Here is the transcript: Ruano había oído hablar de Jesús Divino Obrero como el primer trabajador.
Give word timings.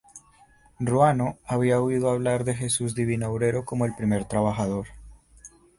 Ruano 0.79 1.37
había 1.45 1.79
oído 1.79 2.09
hablar 2.09 2.43
de 2.43 2.55
Jesús 2.55 2.95
Divino 2.95 3.29
Obrero 3.31 3.65
como 3.65 3.85
el 3.85 3.93
primer 3.93 4.25
trabajador. 4.25 4.87